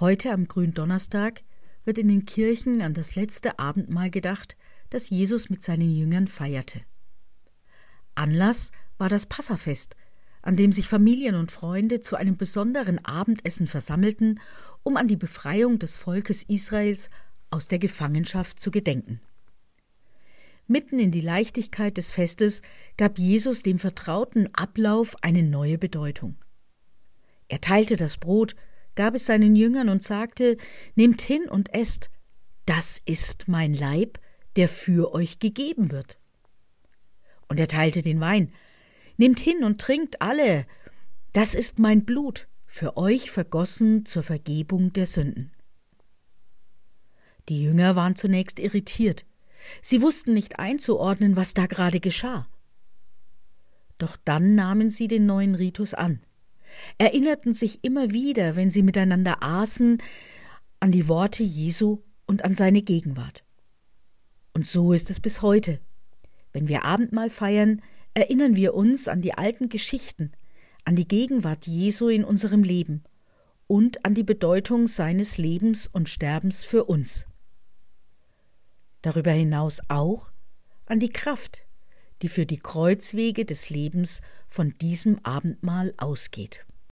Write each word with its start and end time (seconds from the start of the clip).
Heute 0.00 0.32
am 0.32 0.48
Gründonnerstag 0.48 1.42
wird 1.84 1.98
in 1.98 2.08
den 2.08 2.24
Kirchen 2.24 2.80
an 2.80 2.94
das 2.94 3.16
letzte 3.16 3.58
Abendmahl 3.58 4.08
gedacht, 4.08 4.56
das 4.88 5.10
Jesus 5.10 5.50
mit 5.50 5.62
seinen 5.62 5.94
Jüngern 5.94 6.26
feierte. 6.26 6.80
Anlass 8.14 8.72
war 8.96 9.10
das 9.10 9.26
Passafest, 9.26 9.96
an 10.40 10.56
dem 10.56 10.72
sich 10.72 10.88
Familien 10.88 11.34
und 11.34 11.52
Freunde 11.52 12.00
zu 12.00 12.16
einem 12.16 12.38
besonderen 12.38 13.04
Abendessen 13.04 13.66
versammelten, 13.66 14.40
um 14.84 14.96
an 14.96 15.06
die 15.06 15.16
Befreiung 15.16 15.78
des 15.78 15.98
Volkes 15.98 16.44
Israels 16.44 17.10
aus 17.50 17.68
der 17.68 17.78
Gefangenschaft 17.78 18.58
zu 18.58 18.70
gedenken. 18.70 19.20
Mitten 20.66 20.98
in 20.98 21.10
die 21.10 21.20
Leichtigkeit 21.20 21.98
des 21.98 22.10
Festes 22.10 22.62
gab 22.96 23.18
Jesus 23.18 23.62
dem 23.62 23.78
vertrauten 23.78 24.48
Ablauf 24.54 25.14
eine 25.22 25.42
neue 25.42 25.76
Bedeutung. 25.76 26.36
Er 27.48 27.60
teilte 27.60 27.98
das 27.98 28.16
Brot, 28.16 28.54
gab 29.00 29.14
es 29.14 29.24
seinen 29.24 29.56
Jüngern 29.56 29.88
und 29.88 30.02
sagte 30.02 30.58
Nehmt 30.94 31.22
hin 31.22 31.48
und 31.48 31.72
esst, 31.72 32.10
das 32.66 33.00
ist 33.06 33.48
mein 33.48 33.72
Leib, 33.72 34.20
der 34.56 34.68
für 34.68 35.14
euch 35.14 35.38
gegeben 35.38 35.90
wird. 35.90 36.18
Und 37.48 37.58
er 37.58 37.66
teilte 37.66 38.02
den 38.02 38.20
Wein 38.20 38.52
Nehmt 39.16 39.40
hin 39.40 39.64
und 39.64 39.80
trinkt 39.80 40.20
alle, 40.20 40.66
das 41.32 41.54
ist 41.54 41.78
mein 41.78 42.04
Blut, 42.04 42.46
für 42.66 42.98
euch 42.98 43.30
vergossen 43.30 44.04
zur 44.04 44.22
Vergebung 44.22 44.92
der 44.92 45.06
Sünden. 45.06 45.50
Die 47.48 47.62
Jünger 47.62 47.96
waren 47.96 48.16
zunächst 48.16 48.60
irritiert. 48.60 49.24
Sie 49.80 50.02
wussten 50.02 50.34
nicht 50.34 50.58
einzuordnen, 50.58 51.36
was 51.36 51.54
da 51.54 51.64
gerade 51.64 52.00
geschah. 52.00 52.46
Doch 53.96 54.18
dann 54.26 54.54
nahmen 54.54 54.90
sie 54.90 55.08
den 55.08 55.24
neuen 55.24 55.54
Ritus 55.54 55.94
an 55.94 56.20
erinnerten 56.98 57.52
sich 57.52 57.82
immer 57.82 58.10
wieder, 58.10 58.56
wenn 58.56 58.70
sie 58.70 58.82
miteinander 58.82 59.42
aßen, 59.42 59.98
an 60.80 60.92
die 60.92 61.08
Worte 61.08 61.42
Jesu 61.42 61.98
und 62.26 62.44
an 62.44 62.54
seine 62.54 62.82
Gegenwart. 62.82 63.44
Und 64.54 64.66
so 64.66 64.92
ist 64.92 65.10
es 65.10 65.20
bis 65.20 65.42
heute. 65.42 65.80
Wenn 66.52 66.68
wir 66.68 66.84
Abendmahl 66.84 67.30
feiern, 67.30 67.82
erinnern 68.14 68.56
wir 68.56 68.74
uns 68.74 69.08
an 69.08 69.22
die 69.22 69.34
alten 69.34 69.68
Geschichten, 69.68 70.32
an 70.84 70.96
die 70.96 71.06
Gegenwart 71.06 71.66
Jesu 71.66 72.08
in 72.08 72.24
unserem 72.24 72.62
Leben 72.62 73.04
und 73.66 74.04
an 74.04 74.14
die 74.14 74.24
Bedeutung 74.24 74.86
seines 74.86 75.38
Lebens 75.38 75.86
und 75.86 76.08
Sterbens 76.08 76.64
für 76.64 76.84
uns. 76.84 77.26
Darüber 79.02 79.30
hinaus 79.30 79.80
auch 79.88 80.32
an 80.86 80.98
die 80.98 81.08
Kraft, 81.08 81.62
die 82.22 82.28
für 82.28 82.46
die 82.46 82.58
Kreuzwege 82.58 83.44
des 83.44 83.70
Lebens 83.70 84.20
von 84.48 84.74
diesem 84.80 85.18
Abendmahl 85.24 85.94
ausgeht. 85.96 86.64